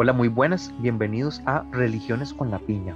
[0.00, 2.94] Hola, muy buenas, bienvenidos a Religiones con la Piña,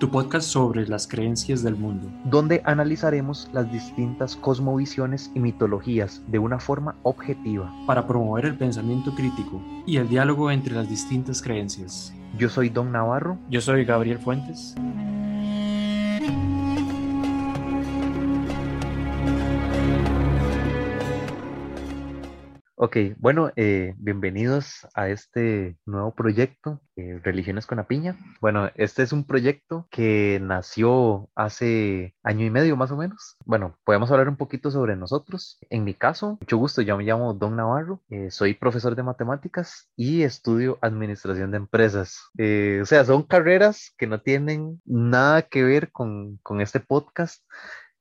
[0.00, 6.40] tu podcast sobre las creencias del mundo, donde analizaremos las distintas cosmovisiones y mitologías de
[6.40, 12.12] una forma objetiva para promover el pensamiento crítico y el diálogo entre las distintas creencias.
[12.36, 13.38] Yo soy Don Navarro.
[13.48, 14.74] Yo soy Gabriel Fuentes.
[22.82, 28.16] Ok, bueno, eh, bienvenidos a este nuevo proyecto, eh, Religiones con la Piña.
[28.40, 33.36] Bueno, este es un proyecto que nació hace año y medio más o menos.
[33.44, 35.58] Bueno, podemos hablar un poquito sobre nosotros.
[35.68, 39.90] En mi caso, mucho gusto, yo me llamo Don Navarro, eh, soy profesor de matemáticas
[39.94, 42.30] y estudio administración de empresas.
[42.38, 47.44] o sea, son carreras que no tienen nada que ver con, con este podcast.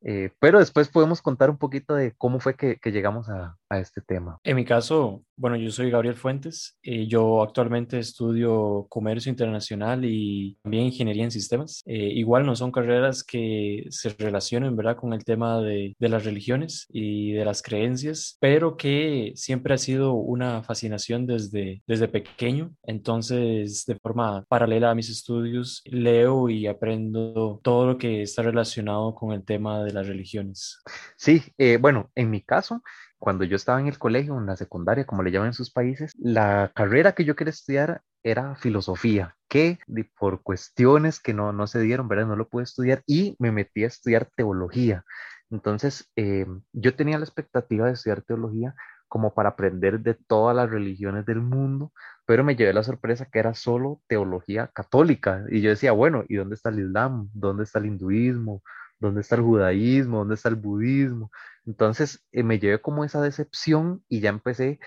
[0.01, 4.39] Eh, pero después podemos contar un poquito de cómo fue que, llegamos a, este tema.
[4.43, 6.77] En mi caso, bueno, yo soy Gabriel Fuentes.
[6.83, 11.81] y yo actualmente estudio comercio internacional y también ingeniería en sistemas.
[11.85, 16.25] Eh, igual no son carreras que se relacionen, ¿verdad?, con el tema de, de, las
[16.25, 22.73] religiones y de las creencias, pero que siempre ha sido una fascinación desde, desde pequeño.
[22.83, 29.15] Entonces, de forma paralela a mis estudios, leo y aprendo todo lo que está relacionado
[29.15, 30.81] con el tema de las religiones.
[31.15, 32.81] Sí, eh, bueno, en mi caso,
[33.19, 36.13] cuando yo estaba en el colegio, en la secundaria, como le llaman en sus países,
[36.17, 39.79] la carrera que yo quería estudiar era filosofía, que
[40.17, 42.27] por cuestiones que no, no se dieron, ¿verdad?
[42.27, 45.03] No lo pude estudiar y me metí a estudiar teología.
[45.49, 48.75] Entonces, eh, yo tenía la expectativa de estudiar teología
[49.07, 51.91] como para aprender de todas las religiones del mundo,
[52.25, 55.43] pero me llevé la sorpresa que era solo teología católica.
[55.49, 57.29] Y yo decía, bueno, ¿y dónde está el Islam?
[57.33, 58.61] ¿Dónde está el hinduismo?
[58.99, 60.19] ¿Dónde está el judaísmo?
[60.19, 61.31] ¿Dónde está el budismo?
[61.65, 64.79] Entonces eh, me llevé como esa decepción y ya empecé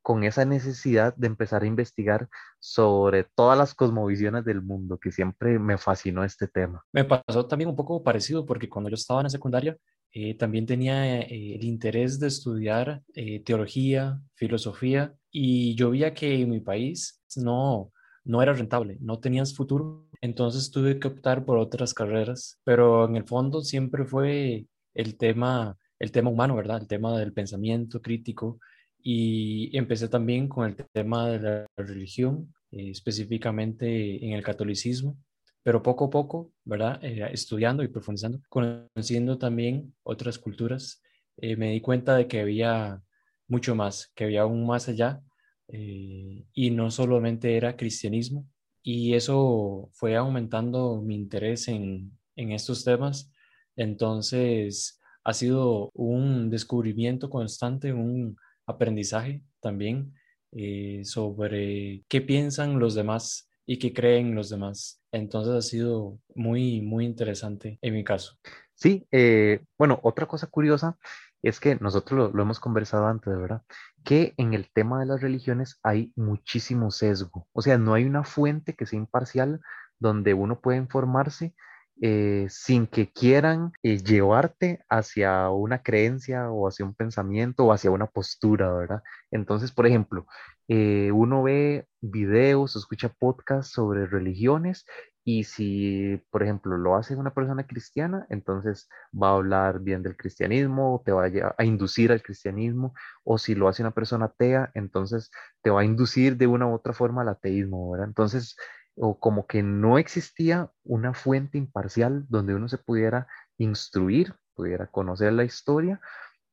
[0.00, 2.28] con esa necesidad de empezar a investigar
[2.60, 6.82] sobre todas las cosmovisiones del mundo, que siempre me fascinó este tema.
[6.92, 9.76] Me pasó también un poco parecido porque cuando yo estaba en la secundaria
[10.12, 13.02] eh, también tenía eh, el interés de estudiar
[13.44, 17.92] teología, filosofía y yo veía que en mi país no,
[18.24, 23.16] no era rentable, no tenías futuro entonces tuve que optar por otras carreras, pero en
[23.16, 26.80] el fondo siempre fue el tema, el tema humano, ¿verdad?
[26.80, 28.58] El tema del pensamiento crítico
[29.00, 35.16] y empecé también con el tema de la religión, eh, específicamente en el catolicismo,
[35.62, 37.02] pero poco a poco, ¿verdad?
[37.02, 41.02] Eh, estudiando y profundizando, conociendo también otras culturas,
[41.36, 43.00] eh, me di cuenta de que había
[43.46, 45.22] mucho más, que había aún más allá
[45.70, 48.46] y no solamente era cristianismo,
[48.90, 53.30] y eso fue aumentando mi interés en, estos temas.
[53.76, 60.14] Entonces, ha sido un descubrimiento constante, un aprendizaje también
[60.52, 65.02] eh, sobre qué piensan los demás y qué creen los demás.
[65.12, 68.38] Entonces ha sido muy, muy interesante en mi caso.
[68.74, 70.96] Sí, eh, bueno, otra cosa curiosa
[71.42, 73.62] es que nosotros lo, hemos conversado antes, ¿verdad?
[74.04, 77.46] Que en el tema de las religiones hay muchísimo sesgo.
[77.52, 79.60] O sea, no hay una fuente que sea imparcial
[79.98, 81.54] donde uno puede informarse
[82.00, 87.90] eh, sin que quieran eh, llevarte hacia una creencia o hacia un pensamiento o hacia
[87.90, 89.02] una postura, ¿verdad?
[89.32, 90.26] Entonces, por ejemplo,
[90.68, 94.86] eh, uno ve videos o escucha podcasts sobre religiones
[95.30, 100.16] y si, por ejemplo, lo hace una persona cristiana, entonces va a hablar bien del
[100.16, 101.26] cristianismo, te va
[101.58, 102.94] a, inducir al cristianismo,
[103.24, 105.30] o si lo hace una persona atea, entonces
[105.60, 108.08] te va a inducir de una u otra forma al ateísmo, ¿verdad?
[108.08, 108.56] Entonces,
[108.94, 113.26] o como que no existía una fuente imparcial donde uno se pudiera
[113.58, 116.00] instruir, pudiera conocer la historia,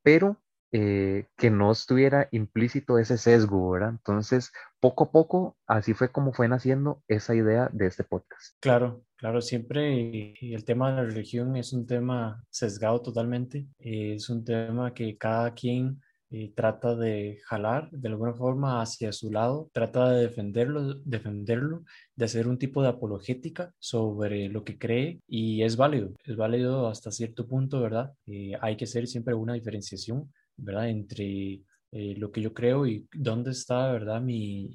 [0.04, 0.38] pero
[0.74, 3.92] eh, que no estuviera implícito ese sesgo, ¿verdad?
[3.92, 4.52] Entonces,
[4.86, 8.56] poco a poco, así fue como fue naciendo esa idea de este podcast.
[8.60, 14.46] Claro, claro, siempre el tema de la religión es un tema sesgado totalmente, es un
[14.46, 20.12] tema que cada quien eh, trata de jalar de alguna forma hacia su lado, trata
[20.12, 21.84] de defenderlo, defenderlo,
[22.16, 26.90] de hacer un tipo de apologética sobre lo que cree y es válido, es válido
[26.90, 28.14] hasta cierto punto, ¿verdad?
[28.28, 30.90] Eh, hay que hacer siempre una diferenciación ¿verdad?
[30.90, 31.62] Entre
[31.98, 34.22] eh, lo que yo creo y dónde está, ¿verdad?
[34.22, 34.70] Mi,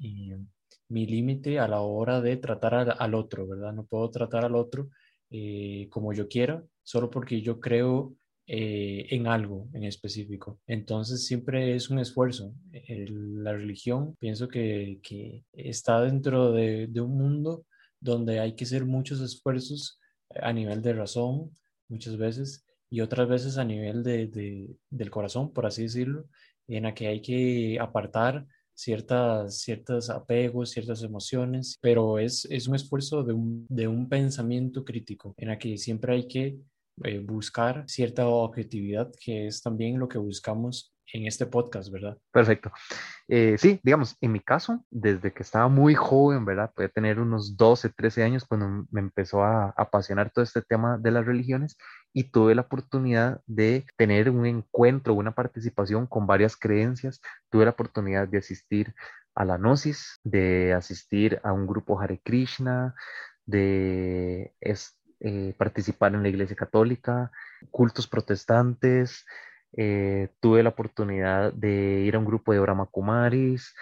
[0.89, 3.73] mi límite a la hora de tratar al, otro, ¿verdad?
[3.73, 4.89] No puedo tratar al otro
[5.29, 8.15] eh, como yo quiera, solo porque yo creo
[8.47, 10.59] eh, en algo en específico.
[10.65, 12.55] Entonces siempre es un esfuerzo.
[12.89, 17.67] la religión pienso que, que está dentro de, de, un mundo
[17.99, 19.99] donde hay que hacer muchos esfuerzos
[20.41, 21.55] a nivel de razón
[21.87, 26.25] muchas veces y otras veces a nivel de, del corazón, por así decirlo,
[26.67, 32.75] en la que hay que apartar ciertas, ciertos apegos, ciertas emociones, pero es, es un
[32.75, 36.57] esfuerzo de un, de un pensamiento crítico en el que siempre hay que
[37.03, 42.17] eh, buscar cierta objetividad, que es también lo que buscamos en este podcast, ¿verdad?
[42.31, 42.71] Perfecto.
[43.27, 46.71] Eh, sí, digamos, en mi caso, desde que estaba muy joven, ¿verdad?
[46.75, 51.11] Puede tener unos 12, 13 años cuando me empezó a apasionar todo este tema de
[51.11, 51.77] las religiones
[52.13, 57.21] y tuve la oportunidad de tener un encuentro, una participación con varias creencias.
[57.49, 58.93] Tuve la oportunidad de asistir
[59.35, 62.95] a la Gnosis, de asistir a un grupo Hare Krishna,
[63.45, 64.53] de
[65.19, 67.31] eh, participar en la Iglesia Católica,
[67.69, 69.25] cultos protestantes,
[69.77, 73.73] eh, tuve la oportunidad de ir a un grupo de Brahma Kumaris,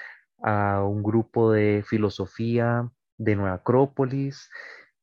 [0.43, 4.49] a un grupo de filosofía de Nueva Acrópolis,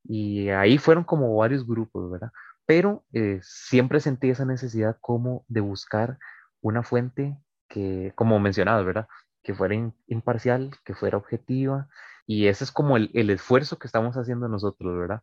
[0.05, 2.31] y ahí fueron como varios grupos, ¿verdad?
[2.67, 6.19] Pero eh, siempre sentí esa necesidad como de buscar
[6.61, 7.37] una fuente
[7.69, 9.09] que, como mencionado, ¿verdad?
[9.43, 9.75] Que fuera
[10.09, 11.89] imparcial, que fuera objetiva,
[12.27, 15.21] y ese es como el, esfuerzo que estamos haciendo nosotros, ¿verdad?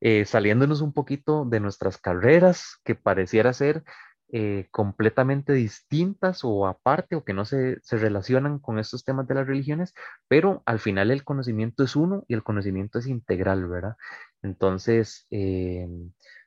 [0.00, 3.84] Eh, saliéndonos un poquito de nuestras carreras, que pareciera ser
[4.34, 9.34] eh, completamente distintas o aparte o que no se, se, relacionan con estos temas de
[9.34, 9.94] las religiones,
[10.28, 13.96] pero al final el conocimiento es uno y el conocimiento es integral, ¿verdad?
[14.42, 15.88] Entonces, eh,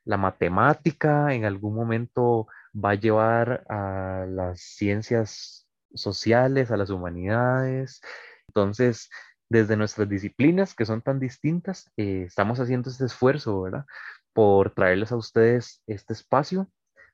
[0.05, 8.01] la matemática en algún momento va a llevar a las ciencias sociales, a las humanidades.
[8.47, 9.09] Entonces,
[9.49, 13.85] desde nuestras disciplinas que son tan distintas, eh, estamos haciendo este esfuerzo, ¿verdad?
[14.33, 16.69] Por traerles a ustedes este espacio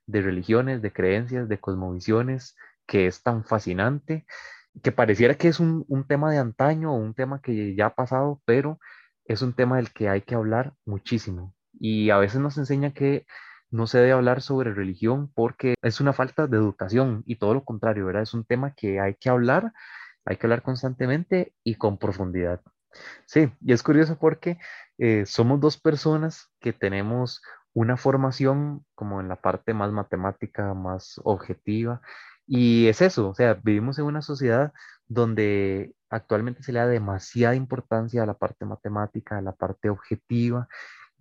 [0.07, 2.55] de religiones, de creencias, de cosmovisiones,
[2.88, 4.25] que es tan fascinante,
[4.83, 8.41] que pareciera que es un, tema de antaño o un tema que ya ha pasado,
[8.45, 8.79] pero
[9.25, 11.53] es un tema del que hay que hablar muchísimo.
[11.83, 13.25] Y a veces nos enseña que
[13.72, 17.63] no se debe hablar sobre religión porque es una falta de educación y todo lo
[17.63, 18.22] contrario, ¿verdad?
[18.22, 19.74] Es un tema que hay que hablar,
[20.24, 22.62] hay que hablar constantemente y con profundidad.
[23.25, 24.60] Sí, y es curioso porque
[25.00, 27.42] eh, somos dos personas que tenemos
[27.74, 32.01] una formación como en la parte más matemática, más objetiva.
[32.45, 34.72] Y es eso, o sea, vivimos en una sociedad
[35.07, 40.68] donde actualmente se le da demasiada importancia a la parte matemática, a la parte objetiva,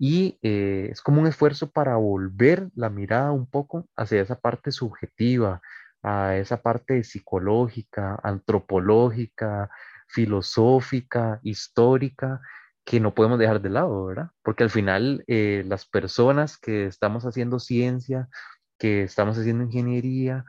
[0.02, 4.72] y eh, es como un esfuerzo para volver la mirada un poco hacia esa parte
[4.72, 5.60] subjetiva,
[6.02, 9.68] a esa parte psicológica, antropológica,
[10.08, 12.40] filosófica, histórica,
[12.82, 14.30] que no podemos dejar de lado, ¿verdad?
[14.42, 18.30] Porque al final eh, las personas que estamos haciendo ciencia,
[18.78, 20.46] que estamos haciendo ingeniería,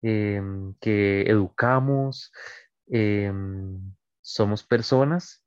[0.00, 2.32] em, que educamos,
[2.86, 3.92] em,
[4.22, 5.42] somos personas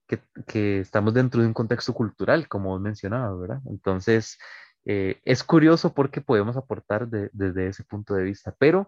[0.48, 3.62] que, estamos dentro de un contexto cultural, como hemos mencionado, ¿verdad?
[3.70, 4.38] Entonces,
[4.86, 8.88] eh, es curioso porque podemos aportar desde ese punto de vista, pero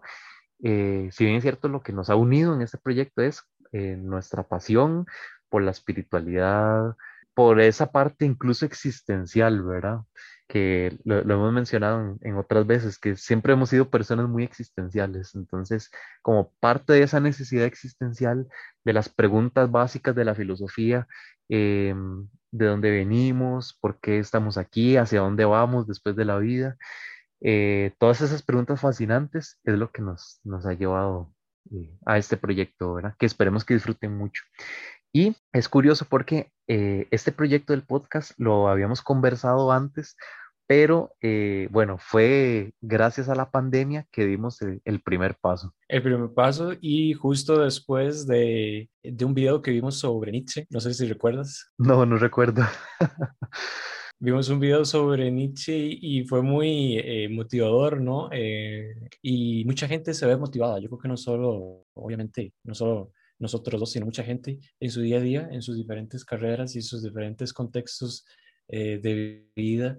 [0.62, 3.42] eh, si bien es cierto, lo que nos ha unido en este proyecto es
[3.72, 5.04] nuestra pasión
[5.48, 6.94] por la espiritualidad,
[7.34, 10.00] por esa parte incluso existencial, ¿verdad?
[10.46, 15.34] Que lo, hemos mencionado en, otras veces, que siempre hemos sido personas muy existenciales.
[15.34, 15.90] Entonces,
[16.22, 18.48] como parte de esa necesidad existencial,
[18.84, 21.06] de las preguntas básicas de la filosofía,
[21.48, 26.76] em, de dónde venimos, por qué estamos aquí, hacia dónde vamos después de la vida,
[27.40, 31.34] eh, todas esas preguntas fascinantes es lo que nos, nos ha llevado
[31.72, 33.14] eh, a este proyecto, ¿verdad?
[33.18, 34.42] Que esperemos que disfruten mucho.
[35.16, 40.16] Y es curioso porque eh, este proyecto del podcast lo habíamos conversado antes,
[40.66, 45.72] pero eh, bueno, fue gracias a la pandemia que dimos el, primer paso.
[45.86, 50.80] El primer paso y justo después de, de, un video que vimos sobre Nietzsche, no
[50.80, 51.70] sé si recuerdas.
[51.78, 52.64] No, no recuerdo.
[54.18, 58.30] vimos un video sobre Nietzsche y fue muy eh, motivador, ¿no?
[59.22, 60.80] y mucha gente se ve motivada.
[60.80, 65.00] Yo creo que no solo, obviamente, no solo nosotros dos, sino mucha gente en su
[65.00, 68.24] día a día, en sus diferentes carreras y sus diferentes contextos
[68.68, 69.98] eh, de vida,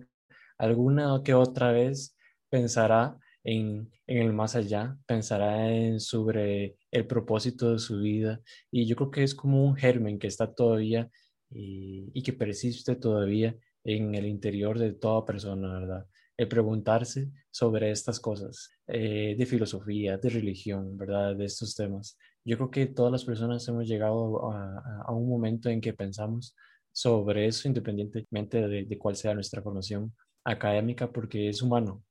[0.57, 2.15] alguna que otra vez
[2.49, 8.85] pensará en, en, el más allá, pensará en sobre el propósito de su vida y
[8.87, 11.09] yo creo que es como un germen que está todavía
[11.51, 16.05] y, y que persiste todavía en el interior de toda persona, ¿verdad?
[16.37, 21.35] El preguntarse sobre estas cosas eh, de filosofía, de religión, ¿verdad?
[21.35, 22.17] De estos temas.
[22.45, 26.55] Yo creo que todas las personas hemos llegado a, un momento en que pensamos
[26.91, 32.03] sobre eso independientemente de, cuál sea nuestra formación académica, porque es humano,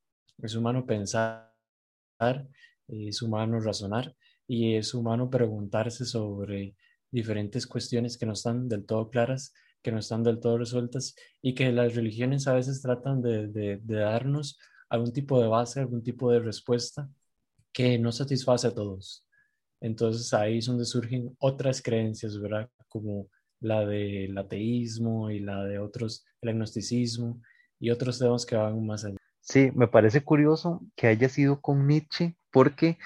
[0.43, 1.53] es humano pensar,
[2.89, 4.15] es humano razonar
[4.49, 6.75] y es humano preguntarse sobre
[7.13, 11.55] diferentes cuestiones que no están del todo claras, que no están del todo resueltas y
[11.55, 16.33] que las religiones a veces tratan de, de darnos algún tipo de base, algún tipo
[16.33, 17.09] de respuesta
[17.73, 19.25] que no satisface a todos.
[19.85, 22.71] Entonces ahí es donde surgen otras creencias, ¿verdad?
[22.89, 23.29] Como
[23.61, 27.43] la del ateísmo y la de otros, el agnosticismo
[27.79, 29.19] y otros temas que van más allá.
[29.41, 32.97] Sí, me parece curioso que haya sido con Nietzsche, porque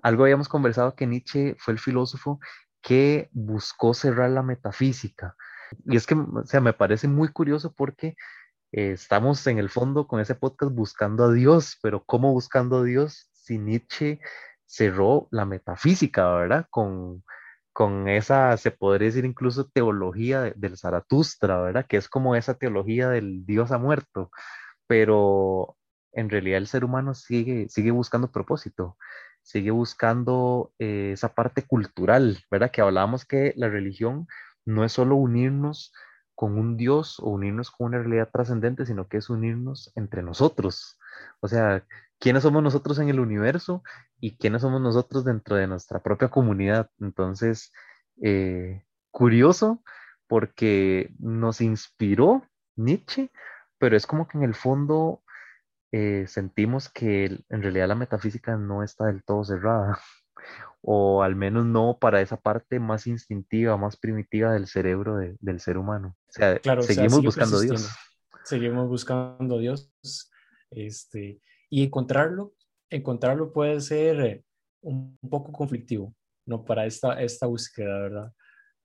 [0.00, 2.38] algo habíamos conversado que Nietzsche fue el filósofo
[2.82, 5.34] que buscó cerrar la metafísica.
[5.86, 8.14] Y es que, o sea, me parece muy curioso porque
[8.70, 12.84] eh, estamos en el fondo con ese podcast buscando a Dios, pero ¿cómo buscando a
[12.84, 14.20] Dios si Nietzsche
[14.68, 16.66] cerró la metafísica, ¿verdad?
[16.70, 17.24] Con,
[17.72, 21.86] con esa, se podría decir incluso teología del Zaratustra, ¿verdad?
[21.88, 24.30] Que es como esa teología del Dios ha muerto,
[24.86, 25.76] pero
[26.12, 28.96] en realidad el ser humano sigue, sigue buscando propósito,
[29.42, 32.70] sigue buscando eh, esa parte cultural, ¿verdad?
[32.70, 34.26] Que hablábamos que la religión
[34.66, 35.92] no es solo unirnos
[36.34, 40.98] con un Dios o unirnos con una realidad trascendente, sino que es unirnos entre nosotros.
[41.40, 41.84] O sea,
[42.18, 43.82] ¿quiénes somos nosotros en el universo
[44.20, 46.90] y quiénes somos nosotros dentro de nuestra propia comunidad?
[47.00, 47.72] Entonces,
[48.22, 49.82] eh, curioso
[50.26, 52.42] porque nos inspiró
[52.76, 53.30] Nietzsche,
[53.78, 55.22] pero es como que en el fondo
[55.90, 59.98] eh, sentimos que en realidad la metafísica no está del todo cerrada
[60.82, 65.78] o al menos no para esa parte más instintiva, más primitiva del cerebro del ser
[65.78, 66.16] humano.
[66.28, 67.90] O sea, seguimos buscando a Dios.
[68.44, 69.92] Seguimos buscando a Dios.
[70.70, 72.54] Este, y encontrarlo,
[72.90, 74.44] encontrarlo puede ser eh,
[74.82, 76.14] un, poco conflictivo,
[76.46, 76.64] ¿no?
[76.64, 78.32] Para esta, esta búsqueda, ¿verdad?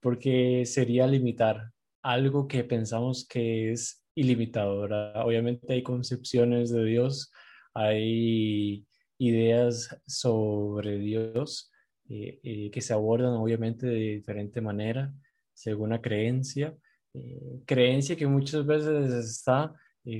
[0.00, 1.70] Porque sería limitar
[2.02, 4.82] algo que pensamos que es ilimitado.
[5.24, 7.32] Obviamente hay concepciones de Dios,
[7.72, 8.86] hay
[9.18, 11.72] ideas sobre Dios
[12.08, 15.12] eh, eh, que se abordan obviamente de diferente manera,
[15.54, 16.76] según la creencia,
[17.64, 19.72] creencia que muchas veces está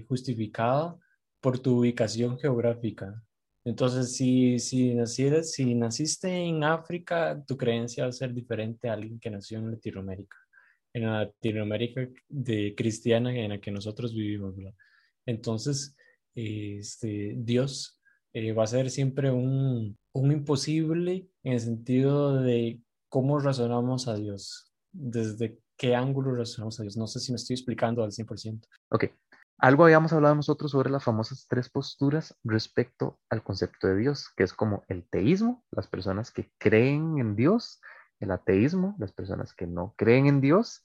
[0.06, 0.96] justificada
[1.44, 3.22] por tu ubicación geográfica.
[3.66, 8.94] Entonces, si, si, nacieras, si naciste en África, tu creencia va a ser diferente a
[8.94, 10.38] alguien que nació en Latinoamérica,
[10.94, 14.54] en la Latinoamérica de cristiana en la que nosotros vivimos.
[15.26, 15.94] Entonces,
[16.34, 18.00] este, Dios
[18.34, 24.72] va a ser siempre un, un imposible en el sentido de cómo razonamos a Dios,
[24.92, 26.96] desde qué ángulo razonamos a Dios.
[26.96, 28.66] No sé si me estoy explicando al 100%.
[28.90, 29.04] Ok.
[29.58, 34.42] Algo habíamos hablado nosotros sobre las famosas tres posturas respecto al concepto de Dios, que
[34.42, 37.80] es como el teísmo, las personas que creen en Dios,
[38.20, 40.84] el ateísmo, las personas que no creen en Dios,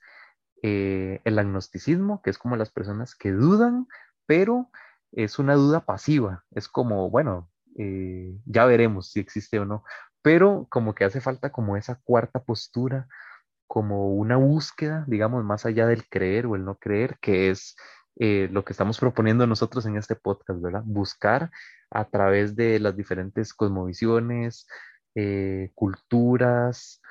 [0.61, 3.87] eh, el agnosticismo, que es como las personas que dudan,
[4.25, 4.69] pero
[5.11, 9.83] es una duda pasiva, es como, bueno, eh, ya veremos si existe o no,
[10.21, 13.07] pero como que hace falta como esa cuarta postura,
[13.67, 17.75] como una búsqueda, digamos, más allá del creer o el no creer, que es
[18.17, 20.83] eh, lo que estamos proponiendo nosotros en este podcast, ¿verdad?
[20.85, 21.51] Buscar
[21.89, 24.67] a través de las diferentes cosmovisiones,
[25.15, 27.01] eh, culturas,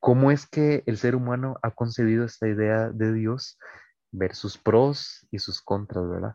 [0.00, 3.56] cómo es que el ser humano ha concebido esta idea de Dios,
[4.10, 6.34] ver sus pros y sus contras, ¿verdad?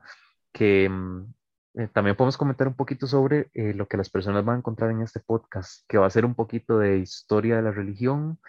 [0.54, 1.34] Que mm,
[1.78, 4.92] eh, también podemos comentar un poquito sobre eh, lo que las personas van a encontrar
[4.92, 8.40] en este podcast, que va a ser un poquito de historia de la religión,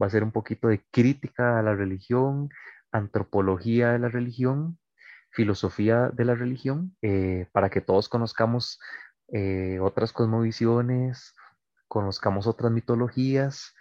[0.00, 2.50] va a ser un poquito de crítica a la religión,
[2.92, 4.78] antropología de la religión,
[5.30, 8.78] filosofía de la religión, eh, para que todos conozcamos
[9.80, 11.34] otras cosmovisiones,
[11.88, 13.74] conozcamos otras mitologías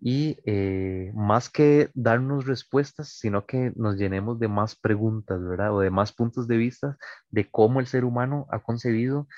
[0.00, 5.74] y eh, más que darnos respuestas, sino que nos llenemos de más preguntas, ¿verdad?
[5.74, 6.96] O de más puntos de vista
[7.28, 9.28] de cómo el ser humano ha concebido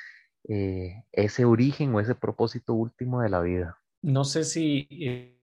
[0.49, 3.79] eh, ese origen o ese propósito último de la vida.
[4.03, 5.41] No sé si eh,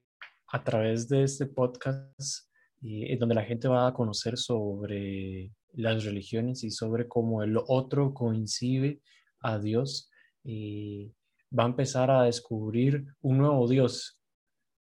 [0.48, 2.49] a través de este podcast,
[2.82, 8.14] en donde la gente va a conocer sobre las religiones y sobre cómo el otro
[8.14, 9.00] coincide
[9.40, 10.10] a Dios,
[10.46, 14.20] va a empezar a descubrir un nuevo Dios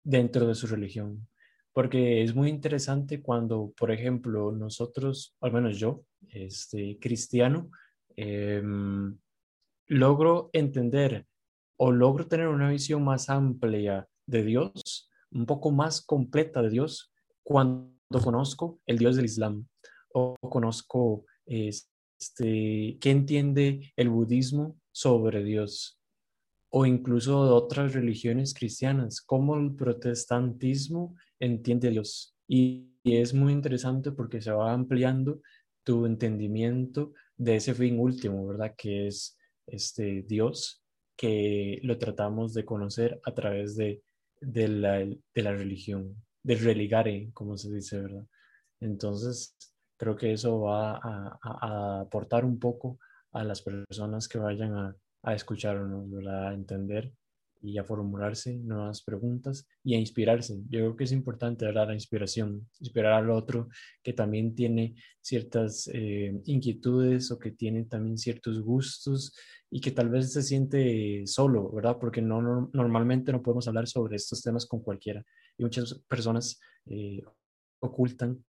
[0.03, 1.27] dentro de su religión.
[1.73, 7.69] Porque es muy interesante cuando, por ejemplo, nosotros, al menos yo, este, cristiano,
[8.15, 9.15] em,
[9.87, 11.27] logro entender
[11.77, 17.13] o logro tener una visión más amplia de Dios, un poco más completa de Dios,
[17.47, 19.65] cuando conozco el Dios del Islam
[20.11, 25.97] o conozco este, qué entiende el budismo sobre Dios
[26.69, 32.35] o incluso de otras religiones cristianas, como el protestantismo entiende a Dios.
[32.49, 35.39] Y, es muy interesante porque se va ampliando
[35.85, 38.75] tu entendimiento de ese fin último, ¿verdad?
[38.77, 40.83] Que es este Dios,
[41.15, 44.03] que lo tratamos de conocer a través de,
[44.41, 48.25] de, la, de la religión, del religare, como se dice, ¿verdad?
[48.79, 49.57] Entonces,
[49.97, 52.99] creo que eso va a, a aportar un poco
[53.33, 57.11] a las personas que vayan a, a escucharnos, a entender
[57.61, 60.61] y a formularse nuevas preguntas y a inspirarse.
[60.69, 63.67] Yo creo que es importante hablar la inspiración, inspirar al otro
[64.01, 69.35] que también tiene ciertas eh, inquietudes o que tiene también ciertos gustos
[69.69, 71.97] y que tal vez se siente solo, ¿verdad?
[71.99, 75.25] Porque no, normalmente no podemos hablar sobre estos temas con cualquiera
[75.57, 77.21] y muchas personas eh,
[77.79, 78.43] ocultan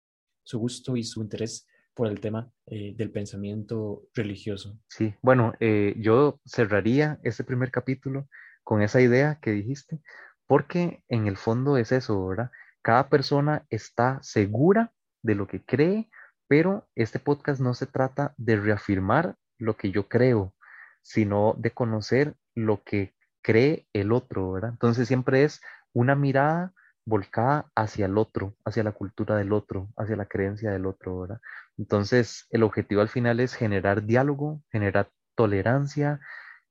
[0.43, 4.79] su gusto y su interés por el tema eh, del pensamiento religioso.
[4.89, 5.53] Sí, bueno,
[5.97, 8.29] yo cerraría este primer capítulo
[8.65, 10.01] con esa idea que dijiste,
[10.47, 12.51] porque en el fondo es eso, ¿verdad?
[12.83, 14.93] Cada persona está segura
[15.23, 16.11] de lo que cree,
[16.49, 20.55] pero este podcast no se trata de reafirmar lo que yo creo,
[21.03, 24.71] sino de conocer lo que cree el otro, ¿verdad?
[24.71, 25.61] Entonces siempre es
[25.93, 26.75] una mirada
[27.07, 31.41] volcada hacia el otro, hacia la cultura del otro, hacia la creencia del otro, ¿verdad?
[31.77, 36.21] Entonces el objetivo al final es generar diálogo, generar tolerancia,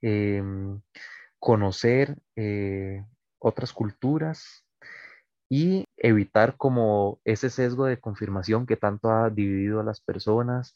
[0.02, 0.82] em,
[1.40, 3.06] conocer eh,
[3.40, 4.66] otras culturas
[5.50, 10.74] y evitar como ese sesgo de confirmación que tanto ha dividido a las personas,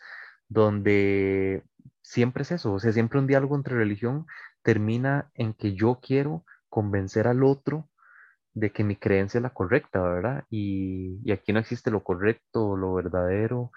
[0.50, 1.64] donde
[2.04, 4.28] siempre es eso, o sea, siempre un diálogo entre religión
[4.62, 7.90] termina en que yo quiero convencer al otro
[8.60, 10.46] de que mi creencia es la correcta, ¿verdad?
[10.50, 13.72] Y, y aquí no existe lo correcto lo verdadero,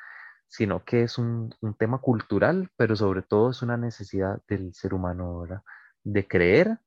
[0.49, 4.95] sino que es un, un, tema cultural, pero sobre todo es una necesidad del ser
[4.95, 5.63] humano, ¿verdad?
[6.05, 6.79] de creer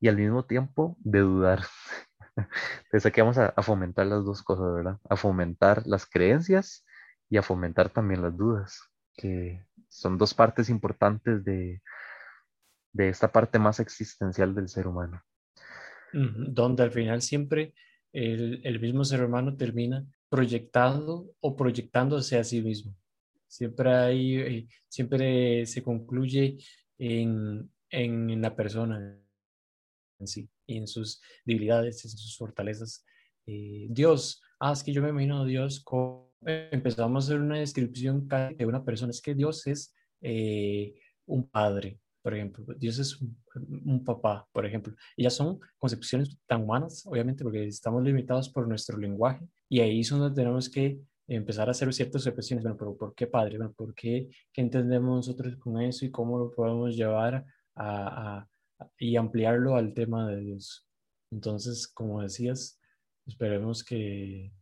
[0.00, 1.64] y al mismo tiempo de dudar.
[2.84, 4.98] Entonces aquí vamos a, fomentar las dos cosas, ¿verdad?
[5.08, 6.84] A fomentar las creencias
[7.28, 8.80] y a fomentar también las dudas,
[9.14, 11.82] que son dos partes importantes de,
[12.92, 15.22] de esta parte más existencial del ser humano.
[16.12, 17.74] Donde al final siempre
[18.12, 22.96] el, el mismo ser humano termina proyectando o proyectándose a sí mismo.
[23.46, 26.58] Siempre hay, eh, siempre se concluye
[26.98, 29.18] en, en la persona
[30.20, 33.04] en sí y en sus debilidades, en sus fortalezas.
[33.46, 37.58] Eh, Dios, ah, es que yo me imagino a Dios como empezamos a hacer una
[37.58, 40.94] descripción de una persona, es que Dios es eh,
[41.26, 44.94] un padre, por ejemplo, Dios es un, papá, por ejemplo.
[45.16, 50.10] Ya son concepciones tan humanas, obviamente, porque estamos limitados por nuestro lenguaje y ahí es
[50.10, 53.56] donde tenemos que empezar a hacer ciertas reflexiones, bueno, pero ¿por qué padre?
[53.56, 54.28] Bueno, ¿por qué?
[54.52, 57.44] ¿Qué entendemos nosotros con eso y cómo lo podemos llevar
[57.76, 58.46] a,
[58.98, 60.86] y ampliarlo al tema de Dios.
[61.30, 62.80] Entonces, como decías,
[63.26, 64.52] esperemos que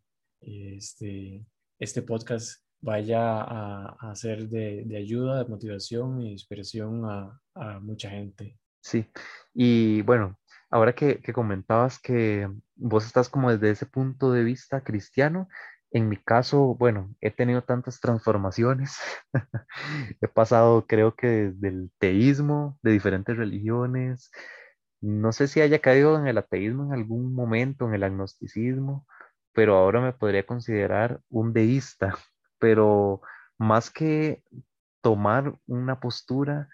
[0.41, 1.45] este,
[1.79, 7.81] este podcast vaya a, a ser de, de, ayuda, de motivación e inspiración a, a,
[7.81, 8.59] mucha gente.
[8.81, 9.07] Sí,
[9.55, 10.39] y bueno,
[10.71, 15.49] ahora que, que, comentabas que vos estás como desde ese punto de vista cristiano,
[15.91, 18.99] en mi caso, bueno, he tenido tantas transformaciones.
[20.21, 24.31] he pasado, creo que desde el teísmo, de diferentes religiones.
[25.01, 29.07] No sé si haya caído en el ateísmo en algún momento, en el agnosticismo,
[29.53, 32.19] pero ahora me podría considerar un deísta.
[32.59, 33.23] Pero
[33.59, 34.43] más que
[35.01, 36.69] tomar una postura,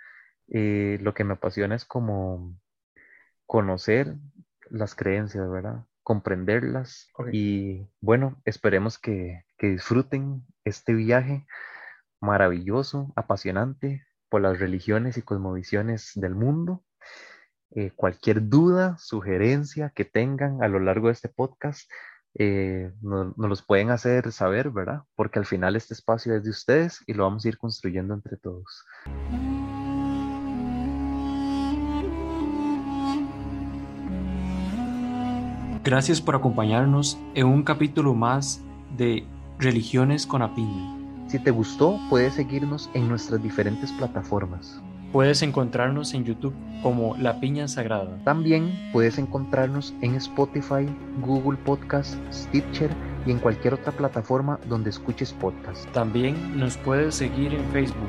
[0.48, 2.56] eh, lo que me apasiona es como
[3.46, 4.16] conocer
[4.70, 5.84] las creencias, ¿verdad?
[6.04, 11.46] comprenderlas y bueno, esperemos que, disfruten este viaje
[12.20, 16.84] maravilloso, apasionante por las religiones y cosmovisiones del mundo.
[17.70, 21.90] Eh, cualquier duda, sugerencia que tengan a lo largo de este podcast,
[22.36, 25.02] eh, nos, nos, los pueden hacer saber, ¿verdad?
[25.16, 28.36] Porque al final este espacio es de ustedes y lo vamos a ir construyendo entre
[28.36, 28.84] todos.
[35.84, 38.62] Gracias por acompañarnos en un capítulo más
[38.96, 39.26] de
[39.58, 40.96] Religiones con Apiña.
[41.28, 44.80] Si te gustó, puedes seguirnos en nuestras diferentes plataformas.
[45.14, 48.18] Puedes encontrarnos en YouTube como La Piña Sagrada.
[48.24, 50.88] También puedes encontrarnos en Spotify,
[51.20, 52.90] Google Podcast, Stitcher
[53.24, 55.88] y en cualquier otra plataforma donde escuches podcast.
[55.92, 58.08] También nos puedes seguir en Facebook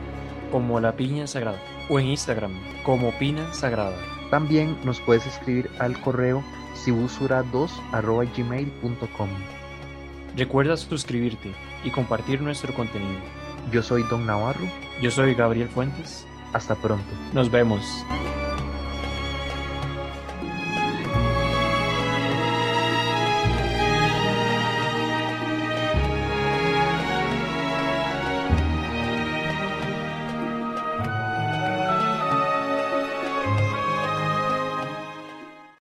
[0.51, 3.95] como La Piña Sagrada o en Instagram como Pina Sagrada.
[4.31, 6.43] También nos puedes escribir al correo
[6.83, 9.29] sibusura2.gmail.com
[10.35, 13.21] Recuerda suscribirte y compartir nuestro contenido.
[13.71, 14.65] Yo soy Don Navarro.
[15.03, 16.25] Yo soy Gabriel Fuentes.
[16.55, 17.03] Hasta pronto.
[17.33, 17.83] Nos vemos.